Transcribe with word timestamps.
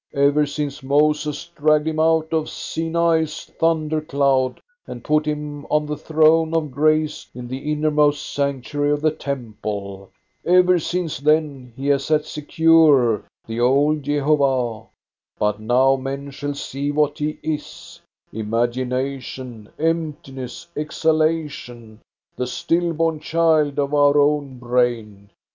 Ever 0.15 0.47
since 0.47 0.81
Moses 0.81 1.45
dragged 1.55 1.87
him 1.87 1.99
out 1.99 2.33
of 2.33 2.49
Sinai's 2.49 3.45
thunder 3.59 4.01
cloud 4.01 4.59
and 4.87 5.03
put 5.03 5.27
him 5.27 5.63
on 5.67 5.85
the 5.85 5.95
throne 5.95 6.55
of 6.55 6.71
grace 6.71 7.27
in 7.35 7.47
the 7.47 7.71
innermost 7.71 8.33
sanctuary 8.33 8.93
of 8.93 9.01
the 9.01 9.11
temple, 9.11 10.09
ever 10.43 10.79
since 10.79 11.19
then 11.19 11.71
he 11.75 11.85
has 11.89 12.05
sat 12.05 12.25
secure, 12.25 13.23
the 13.45 13.59
old 13.59 14.01
Jehovah; 14.01 14.87
but 15.37 15.59
now 15.61 15.95
men 15.97 16.31
shall 16.31 16.55
see 16.55 16.89
what 16.89 17.19
he 17.19 17.37
is: 17.43 18.01
Imagination, 18.33 19.69
emptiness, 19.77 20.65
exhalation, 20.75 21.99
the 22.35 22.47
still 22.47 22.93
born 22.93 23.19
child 23.19 23.77
of 23.77 23.93
our 23.93 24.19
own 24.19 24.57
brain. 24.57 25.29